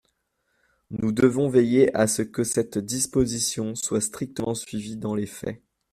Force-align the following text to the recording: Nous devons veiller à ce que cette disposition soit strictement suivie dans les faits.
Nous 0.89 1.11
devons 1.11 1.47
veiller 1.47 1.95
à 1.95 2.07
ce 2.07 2.23
que 2.23 2.43
cette 2.43 2.79
disposition 2.79 3.75
soit 3.75 4.01
strictement 4.01 4.55
suivie 4.55 4.97
dans 4.97 5.13
les 5.13 5.27
faits. 5.27 5.61